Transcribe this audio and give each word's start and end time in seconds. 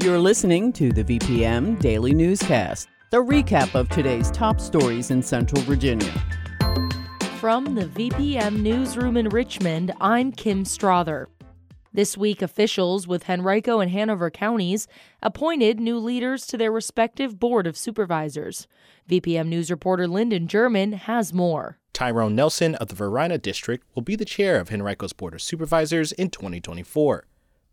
You're 0.00 0.18
listening 0.18 0.72
to 0.74 0.92
the 0.92 1.02
VPM 1.02 1.80
Daily 1.80 2.12
Newscast, 2.12 2.86
the 3.10 3.16
recap 3.16 3.74
of 3.74 3.88
today's 3.88 4.30
top 4.30 4.60
stories 4.60 5.10
in 5.10 5.22
Central 5.22 5.62
Virginia. 5.62 6.12
From 7.40 7.74
the 7.74 7.86
VPM 7.86 8.60
Newsroom 8.60 9.16
in 9.16 9.30
Richmond, 9.30 9.92
I'm 10.00 10.32
Kim 10.32 10.64
Strother. 10.66 11.28
This 11.94 12.16
week, 12.16 12.42
officials 12.42 13.08
with 13.08 13.28
Henrico 13.28 13.80
and 13.80 13.90
Hanover 13.90 14.30
counties 14.30 14.86
appointed 15.22 15.80
new 15.80 15.98
leaders 15.98 16.46
to 16.48 16.58
their 16.58 16.70
respective 16.70 17.40
Board 17.40 17.66
of 17.66 17.76
Supervisors. 17.76 18.66
VPM 19.08 19.48
News 19.48 19.70
reporter 19.70 20.06
Lyndon 20.06 20.46
German 20.46 20.92
has 20.92 21.32
more. 21.32 21.78
Tyrone 21.94 22.36
Nelson 22.36 22.74
of 22.74 22.88
the 22.88 22.94
Varina 22.94 23.38
District 23.38 23.84
will 23.94 24.02
be 24.02 24.14
the 24.14 24.26
chair 24.26 24.60
of 24.60 24.68
Henrico's 24.68 25.14
Board 25.14 25.32
of 25.32 25.40
Supervisors 25.40 26.12
in 26.12 26.28
2024. 26.28 27.24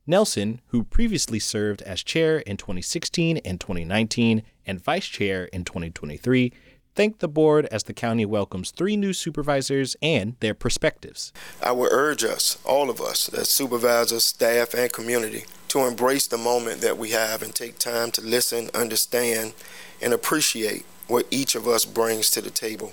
Nelson, 0.05 0.59
who 0.67 0.83
previously 0.83 1.39
served 1.39 1.81
as 1.83 2.03
chair 2.03 2.39
in 2.39 2.57
2016 2.57 3.37
and 3.37 3.59
2019 3.59 4.43
and 4.65 4.83
vice 4.83 5.05
chair 5.05 5.45
in 5.45 5.63
2023, 5.63 6.51
thanked 6.93 7.21
the 7.21 7.27
board 7.29 7.67
as 7.71 7.83
the 7.83 7.93
county 7.93 8.25
welcomes 8.25 8.71
three 8.71 8.97
new 8.97 9.13
supervisors 9.13 9.95
and 10.01 10.35
their 10.41 10.53
perspectives. 10.53 11.31
I 11.61 11.71
would 11.71 11.93
urge 11.93 12.25
us, 12.25 12.57
all 12.65 12.89
of 12.89 12.99
us, 12.99 13.29
as 13.29 13.49
supervisors, 13.49 14.25
staff, 14.25 14.73
and 14.73 14.91
community, 14.91 15.45
to 15.69 15.79
embrace 15.79 16.27
the 16.27 16.37
moment 16.37 16.81
that 16.81 16.97
we 16.97 17.11
have 17.11 17.41
and 17.41 17.55
take 17.55 17.79
time 17.79 18.11
to 18.11 18.21
listen, 18.21 18.69
understand, 18.73 19.53
and 20.01 20.13
appreciate 20.13 20.85
what 21.07 21.27
each 21.31 21.55
of 21.55 21.65
us 21.65 21.85
brings 21.85 22.29
to 22.31 22.41
the 22.41 22.51
table. 22.51 22.91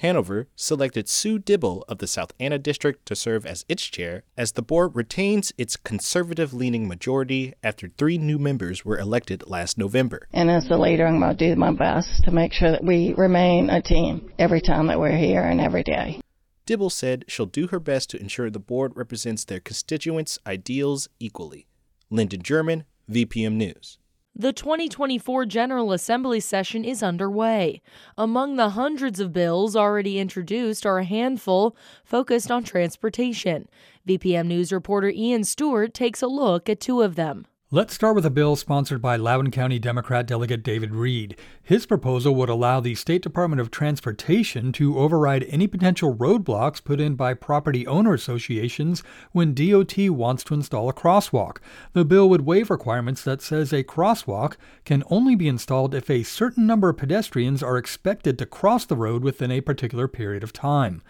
Hanover 0.00 0.48
selected 0.56 1.10
Sue 1.10 1.38
Dibble 1.38 1.84
of 1.86 1.98
the 1.98 2.06
South 2.06 2.32
Anna 2.40 2.58
District 2.58 3.04
to 3.04 3.14
serve 3.14 3.44
as 3.44 3.66
its 3.68 3.84
chair, 3.84 4.22
as 4.34 4.52
the 4.52 4.62
board 4.62 4.96
retains 4.96 5.52
its 5.58 5.76
conservative 5.76 6.54
leaning 6.54 6.88
majority 6.88 7.52
after 7.62 7.88
three 7.88 8.16
new 8.16 8.38
members 8.38 8.82
were 8.82 8.98
elected 8.98 9.44
last 9.46 9.76
November. 9.76 10.26
And 10.32 10.50
as 10.50 10.66
the 10.68 10.78
leader, 10.78 11.06
I'm 11.06 11.20
going 11.20 11.36
to 11.36 11.48
do 11.50 11.54
my 11.54 11.72
best 11.72 12.24
to 12.24 12.30
make 12.30 12.54
sure 12.54 12.70
that 12.70 12.82
we 12.82 13.12
remain 13.12 13.68
a 13.68 13.82
team 13.82 14.32
every 14.38 14.62
time 14.62 14.86
that 14.86 14.98
we're 14.98 15.18
here 15.18 15.42
and 15.42 15.60
every 15.60 15.82
day. 15.82 16.22
Dibble 16.64 16.88
said 16.88 17.26
she'll 17.28 17.44
do 17.44 17.66
her 17.66 17.78
best 17.78 18.08
to 18.10 18.20
ensure 18.20 18.48
the 18.48 18.58
board 18.58 18.92
represents 18.96 19.44
their 19.44 19.60
constituents' 19.60 20.38
ideals 20.46 21.10
equally. 21.18 21.66
Lyndon 22.08 22.40
German, 22.40 22.84
VPM 23.10 23.52
News. 23.52 23.98
The 24.34 24.52
2024 24.52 25.44
General 25.46 25.92
Assembly 25.92 26.38
session 26.38 26.84
is 26.84 27.02
underway. 27.02 27.82
Among 28.16 28.56
the 28.56 28.70
hundreds 28.70 29.18
of 29.18 29.32
bills 29.32 29.74
already 29.74 30.18
introduced 30.18 30.86
are 30.86 30.98
a 30.98 31.04
handful 31.04 31.76
focused 32.04 32.50
on 32.50 32.62
transportation. 32.62 33.68
VPM 34.08 34.46
News 34.46 34.72
reporter 34.72 35.10
Ian 35.10 35.42
Stewart 35.42 35.92
takes 35.92 36.22
a 36.22 36.28
look 36.28 36.68
at 36.68 36.80
two 36.80 37.02
of 37.02 37.16
them. 37.16 37.46
Let's 37.72 37.94
start 37.94 38.16
with 38.16 38.26
a 38.26 38.30
bill 38.30 38.56
sponsored 38.56 39.00
by 39.00 39.14
Loudoun 39.14 39.52
County 39.52 39.78
Democrat 39.78 40.26
Delegate 40.26 40.64
David 40.64 40.92
Reid. 40.92 41.36
His 41.62 41.86
proposal 41.86 42.34
would 42.34 42.48
allow 42.48 42.80
the 42.80 42.96
State 42.96 43.22
Department 43.22 43.60
of 43.60 43.70
Transportation 43.70 44.72
to 44.72 44.98
override 44.98 45.44
any 45.44 45.68
potential 45.68 46.12
roadblocks 46.12 46.82
put 46.82 47.00
in 47.00 47.14
by 47.14 47.32
property 47.32 47.86
owner 47.86 48.12
associations 48.12 49.04
when 49.30 49.54
DOT 49.54 49.96
wants 50.10 50.42
to 50.42 50.54
install 50.54 50.88
a 50.88 50.92
crosswalk. 50.92 51.58
The 51.92 52.04
bill 52.04 52.28
would 52.28 52.44
waive 52.44 52.70
requirements 52.70 53.22
that 53.22 53.40
says 53.40 53.72
a 53.72 53.84
crosswalk 53.84 54.56
can 54.84 55.04
only 55.08 55.36
be 55.36 55.46
installed 55.46 55.94
if 55.94 56.10
a 56.10 56.24
certain 56.24 56.66
number 56.66 56.88
of 56.88 56.96
pedestrians 56.96 57.62
are 57.62 57.78
expected 57.78 58.36
to 58.38 58.46
cross 58.46 58.84
the 58.84 58.96
road 58.96 59.22
within 59.22 59.52
a 59.52 59.60
particular 59.60 60.08
period 60.08 60.42
of 60.42 60.52
time. 60.52 61.02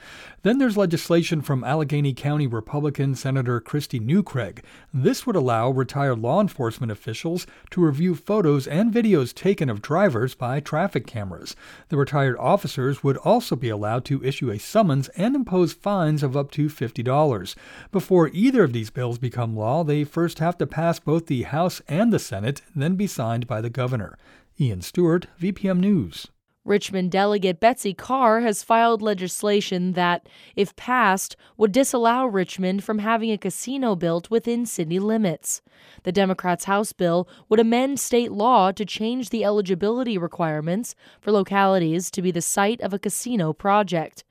Then 0.42 0.58
there's 0.58 0.76
legislation 0.76 1.40
from 1.40 1.64
Alleghany 1.64 2.12
County 2.12 2.46
Republican 2.46 3.14
Senator 3.14 3.62
Kristi 3.62 3.98
Newcraig. 3.98 4.58
This 4.92 5.26
would 5.26 5.36
allow 5.36 5.70
retired 5.70 6.18
law 6.18 6.38
enforcement 6.50 6.90
officials 6.90 7.46
to 7.70 7.80
review 7.80 8.16
photos 8.16 8.66
and 8.66 8.92
videos 8.92 9.32
taken 9.32 9.70
of 9.70 9.80
drivers 9.80 10.34
by 10.34 10.58
traffic 10.58 11.06
cameras. 11.06 11.54
The 11.90 11.96
retired 11.96 12.36
officers 12.38 13.04
would 13.04 13.16
also 13.18 13.54
be 13.54 13.68
allowed 13.68 14.04
to 14.06 14.24
issue 14.24 14.50
a 14.50 14.58
summons 14.58 15.08
and 15.10 15.36
impose 15.36 15.72
fines 15.72 16.24
of 16.24 16.36
up 16.36 16.50
to 16.52 16.66
$50. 16.66 17.54
Before 17.92 18.30
either 18.32 18.64
of 18.64 18.72
these 18.72 18.90
bills 18.90 19.18
become 19.18 19.54
law, 19.54 19.84
they 19.84 20.02
first 20.02 20.40
have 20.40 20.58
to 20.58 20.66
pass 20.66 20.98
both 20.98 21.26
the 21.26 21.42
House 21.42 21.80
and 21.86 22.12
the 22.12 22.18
Senate, 22.18 22.62
then 22.74 22.96
be 22.96 23.06
signed 23.06 23.46
by 23.46 23.60
the 23.60 23.70
governor. 23.70 24.18
Ian 24.58 24.82
Stewart, 24.82 25.28
VPM 25.40 25.78
News. 25.78 26.26
Richmond 26.70 27.10
delegate 27.10 27.58
Betsy 27.58 27.92
Carr 27.92 28.42
has 28.42 28.62
filed 28.62 29.02
legislation 29.02 29.94
that, 29.94 30.28
if 30.54 30.76
passed, 30.76 31.34
would 31.56 31.72
disallow 31.72 32.26
Richmond 32.26 32.84
from 32.84 33.00
having 33.00 33.32
a 33.32 33.38
casino 33.38 33.96
built 33.96 34.30
within 34.30 34.64
city 34.66 35.00
limits. 35.00 35.62
The 36.04 36.12
Democrats' 36.12 36.66
House 36.66 36.92
bill 36.92 37.28
would 37.48 37.58
amend 37.58 37.98
state 37.98 38.30
law 38.30 38.70
to 38.70 38.84
change 38.84 39.30
the 39.30 39.44
eligibility 39.44 40.16
requirements 40.16 40.94
for 41.20 41.32
localities 41.32 42.08
to 42.12 42.22
be 42.22 42.30
the 42.30 42.40
site 42.40 42.80
of 42.82 42.94
a 42.94 43.00
casino 43.00 43.52
project. 43.52 44.22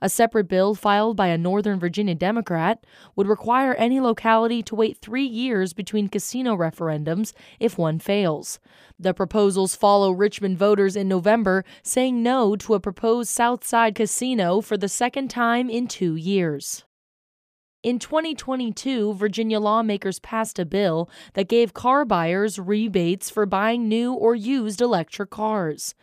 A 0.00 0.08
separate 0.08 0.48
bill 0.48 0.74
filed 0.74 1.16
by 1.16 1.26
a 1.28 1.38
Northern 1.38 1.80
Virginia 1.80 2.14
Democrat 2.14 2.84
would 3.16 3.26
require 3.26 3.74
any 3.74 4.00
locality 4.00 4.62
to 4.62 4.74
wait 4.74 4.98
three 4.98 5.26
years 5.26 5.72
between 5.72 6.08
casino 6.08 6.56
referendums 6.56 7.32
if 7.58 7.76
one 7.76 7.98
fails. 7.98 8.60
The 8.98 9.14
proposals 9.14 9.74
follow 9.74 10.12
Richmond 10.12 10.58
voters 10.58 10.94
in 10.94 11.08
November 11.08 11.64
saying 11.82 12.22
no 12.22 12.54
to 12.56 12.74
a 12.74 12.80
proposed 12.80 13.30
Southside 13.30 13.94
casino 13.94 14.60
for 14.60 14.76
the 14.76 14.88
second 14.88 15.28
time 15.28 15.68
in 15.68 15.88
two 15.88 16.14
years. 16.14 16.84
In 17.84 18.00
2022, 18.00 19.14
Virginia 19.14 19.60
lawmakers 19.60 20.18
passed 20.18 20.58
a 20.58 20.64
bill 20.64 21.08
that 21.34 21.48
gave 21.48 21.74
car 21.74 22.04
buyers 22.04 22.58
rebates 22.58 23.30
for 23.30 23.46
buying 23.46 23.88
new 23.88 24.12
or 24.12 24.34
used 24.34 24.80
electric 24.80 25.30
cars. 25.30 25.94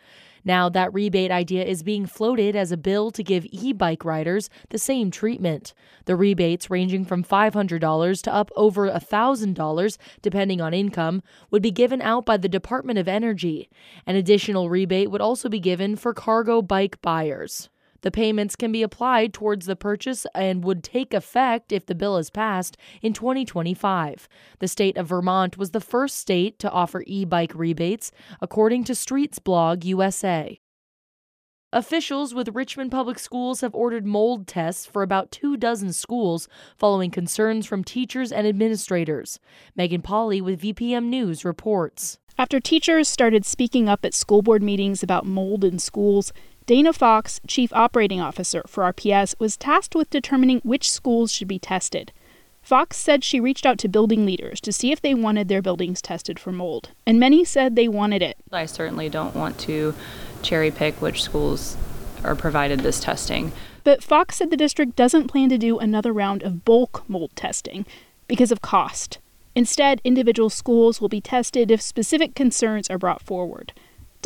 Now, 0.46 0.68
that 0.68 0.94
rebate 0.94 1.32
idea 1.32 1.64
is 1.64 1.82
being 1.82 2.06
floated 2.06 2.54
as 2.54 2.70
a 2.70 2.76
bill 2.76 3.10
to 3.10 3.24
give 3.24 3.44
e 3.50 3.72
bike 3.72 4.04
riders 4.04 4.48
the 4.70 4.78
same 4.78 5.10
treatment. 5.10 5.74
The 6.04 6.14
rebates, 6.14 6.70
ranging 6.70 7.04
from 7.04 7.24
$500 7.24 8.22
to 8.22 8.32
up 8.32 8.52
over 8.54 8.88
$1,000, 8.88 9.98
depending 10.22 10.60
on 10.60 10.72
income, 10.72 11.22
would 11.50 11.62
be 11.62 11.72
given 11.72 12.00
out 12.00 12.24
by 12.24 12.36
the 12.36 12.48
Department 12.48 12.96
of 12.96 13.08
Energy. 13.08 13.68
An 14.06 14.14
additional 14.14 14.70
rebate 14.70 15.10
would 15.10 15.20
also 15.20 15.48
be 15.48 15.58
given 15.58 15.96
for 15.96 16.14
cargo 16.14 16.62
bike 16.62 17.02
buyers. 17.02 17.68
The 18.02 18.10
payments 18.10 18.56
can 18.56 18.72
be 18.72 18.82
applied 18.82 19.32
towards 19.32 19.66
the 19.66 19.76
purchase 19.76 20.26
and 20.34 20.64
would 20.64 20.82
take 20.82 21.14
effect 21.14 21.72
if 21.72 21.86
the 21.86 21.94
bill 21.94 22.16
is 22.16 22.30
passed 22.30 22.76
in 23.02 23.12
2025. 23.12 24.28
The 24.58 24.68
state 24.68 24.96
of 24.96 25.08
Vermont 25.08 25.58
was 25.58 25.70
the 25.70 25.80
first 25.80 26.18
state 26.18 26.58
to 26.60 26.70
offer 26.70 27.02
e 27.06 27.24
bike 27.24 27.54
rebates, 27.54 28.12
according 28.40 28.84
to 28.84 28.92
Streetsblog 28.92 29.84
USA. 29.84 30.60
Officials 31.72 32.32
with 32.32 32.54
Richmond 32.54 32.92
Public 32.92 33.18
Schools 33.18 33.60
have 33.60 33.74
ordered 33.74 34.06
mold 34.06 34.46
tests 34.46 34.86
for 34.86 35.02
about 35.02 35.32
two 35.32 35.56
dozen 35.56 35.92
schools 35.92 36.48
following 36.76 37.10
concerns 37.10 37.66
from 37.66 37.82
teachers 37.82 38.30
and 38.30 38.46
administrators. 38.46 39.40
Megan 39.74 40.00
Pauly 40.00 40.40
with 40.40 40.62
VPM 40.62 41.06
News 41.06 41.44
reports. 41.44 42.18
After 42.38 42.60
teachers 42.60 43.08
started 43.08 43.44
speaking 43.44 43.88
up 43.88 44.04
at 44.04 44.14
school 44.14 44.42
board 44.42 44.62
meetings 44.62 45.02
about 45.02 45.26
mold 45.26 45.64
in 45.64 45.78
schools, 45.78 46.32
Dana 46.66 46.92
Fox, 46.92 47.40
Chief 47.46 47.72
Operating 47.72 48.20
Officer 48.20 48.64
for 48.66 48.82
RPS, 48.92 49.36
was 49.38 49.56
tasked 49.56 49.94
with 49.94 50.10
determining 50.10 50.58
which 50.64 50.90
schools 50.90 51.32
should 51.32 51.46
be 51.46 51.60
tested. 51.60 52.10
Fox 52.60 52.96
said 52.96 53.22
she 53.22 53.38
reached 53.38 53.64
out 53.64 53.78
to 53.78 53.88
building 53.88 54.26
leaders 54.26 54.60
to 54.62 54.72
see 54.72 54.90
if 54.90 55.00
they 55.00 55.14
wanted 55.14 55.46
their 55.46 55.62
buildings 55.62 56.02
tested 56.02 56.40
for 56.40 56.50
mold, 56.50 56.90
and 57.06 57.20
many 57.20 57.44
said 57.44 57.76
they 57.76 57.86
wanted 57.86 58.20
it. 58.20 58.36
I 58.50 58.66
certainly 58.66 59.08
don't 59.08 59.36
want 59.36 59.60
to 59.60 59.94
cherry 60.42 60.72
pick 60.72 61.00
which 61.00 61.22
schools 61.22 61.76
are 62.24 62.34
provided 62.34 62.80
this 62.80 62.98
testing. 62.98 63.52
But 63.84 64.02
Fox 64.02 64.34
said 64.34 64.50
the 64.50 64.56
district 64.56 64.96
doesn't 64.96 65.28
plan 65.28 65.48
to 65.50 65.58
do 65.58 65.78
another 65.78 66.12
round 66.12 66.42
of 66.42 66.64
bulk 66.64 67.04
mold 67.06 67.30
testing 67.36 67.86
because 68.26 68.50
of 68.50 68.60
cost. 68.60 69.18
Instead, 69.54 70.00
individual 70.02 70.50
schools 70.50 71.00
will 71.00 71.08
be 71.08 71.20
tested 71.20 71.70
if 71.70 71.80
specific 71.80 72.34
concerns 72.34 72.90
are 72.90 72.98
brought 72.98 73.22
forward. 73.22 73.72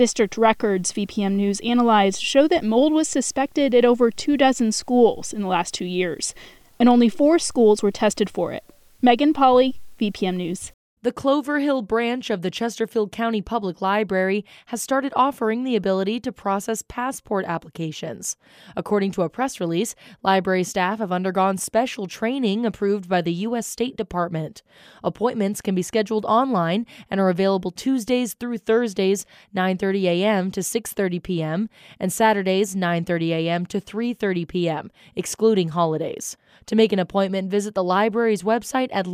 District 0.01 0.39
records 0.39 0.93
VPM 0.93 1.33
News 1.33 1.61
analyzed 1.61 2.23
show 2.23 2.49
that 2.49 2.65
mold 2.65 2.95
was 2.95 3.07
suspected 3.07 3.75
at 3.75 3.85
over 3.85 4.11
two 4.11 4.39
dozen 4.39 4.73
schools 4.73 5.35
in 5.35 5.43
the 5.43 5.47
last 5.47 5.75
two 5.75 5.85
years, 5.85 6.35
and 6.79 6.89
only 6.89 7.11
four 7.11 7.39
schools 7.39 7.83
were 7.83 7.91
tested 7.91 8.31
for 8.31 8.51
it. 8.51 8.65
Megan 9.03 9.35
Pauly, 9.35 9.75
VPM 10.01 10.37
News. 10.37 10.73
The 11.03 11.13
Clover 11.13 11.61
Hill 11.61 11.81
branch 11.81 12.29
of 12.29 12.43
the 12.43 12.51
Chesterfield 12.51 13.11
County 13.11 13.41
Public 13.41 13.81
Library 13.81 14.45
has 14.67 14.83
started 14.83 15.15
offering 15.17 15.65
the 15.65 15.75
ability 15.75 16.21
to 16.21 16.31
process 16.31 16.83
passport 16.87 17.47
applications. 17.47 18.37
According 18.77 19.13
to 19.13 19.23
a 19.23 19.31
press 19.31 19.61
release, 19.61 19.95
library 20.23 20.63
staff 20.63 20.99
have 20.99 21.11
undergone 21.11 21.57
special 21.57 22.07
training 22.07 22.67
approved 22.67 23.09
by 23.09 23.23
the 23.23 23.33
U.S. 23.33 23.67
State 23.67 23.97
Department. 23.97 24.63
Appointments 25.03 25.63
can 25.63 25.75
be 25.75 25.81
scheduled 25.81 26.27
online 26.27 26.85
and 27.11 27.19
are 27.19 27.31
available 27.31 27.71
Tuesdays 27.71 28.35
through 28.35 28.59
Thursdays, 28.59 29.25
9:30 29.57 30.03
a.m. 30.05 30.51
to 30.51 30.61
6:30 30.61 31.23
p.m., 31.23 31.71
and 31.99 32.13
Saturdays, 32.13 32.77
9:30 32.77 33.31
a.m. 33.31 33.65
to 33.65 33.81
3:30 33.81 34.47
p.m., 34.47 34.91
excluding 35.17 35.71
holidays. 35.71 36.37
To 36.67 36.77
make 36.77 36.93
an 36.93 36.99
appointment, 36.99 37.51
visit 37.51 37.75
the 37.75 37.83
library's 37.83 38.43
website 38.43 38.91
at 38.93 39.07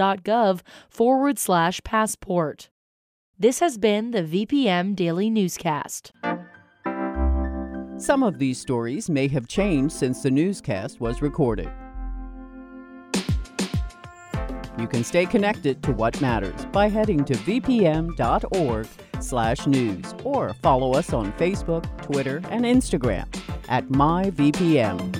library.chesterfield.gov 0.00 0.60
forward 0.88 1.38
slash 1.38 1.80
passport. 1.84 2.70
This 3.38 3.60
has 3.60 3.78
been 3.78 4.10
the 4.10 4.22
VPM 4.22 4.96
Daily 4.96 5.30
Newscast. 5.30 6.12
Some 7.96 8.22
of 8.22 8.38
these 8.38 8.58
stories 8.58 9.10
may 9.10 9.28
have 9.28 9.46
changed 9.46 9.94
since 9.94 10.22
the 10.22 10.30
newscast 10.30 11.00
was 11.00 11.20
recorded. 11.22 11.70
You 14.78 14.86
can 14.86 15.04
stay 15.04 15.26
connected 15.26 15.82
to 15.82 15.92
what 15.92 16.18
matters 16.22 16.64
by 16.72 16.88
heading 16.88 17.22
to 17.26 17.34
vpm.org/news 17.34 18.14
or 20.24 20.54
follow 20.54 20.94
us 20.94 21.12
on 21.12 21.32
Facebook, 21.34 22.02
Twitter, 22.02 22.40
and 22.48 22.64
Instagram 22.64 23.26
at 23.68 23.86
myvpm. 23.88 25.19